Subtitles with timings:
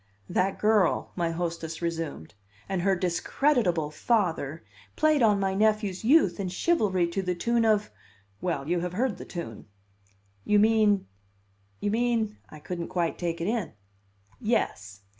[0.27, 2.33] "That girl," my hostess resumed,
[2.67, 4.63] "and her discreditable father
[4.95, 7.91] played on my nephew's youth and chivalry to the tune of
[8.41, 9.67] well, you have heard the tune."
[10.43, 11.05] "You mean
[11.81, 13.73] you mean?" I couldn't quite take it in.
[14.39, 15.01] "Yes.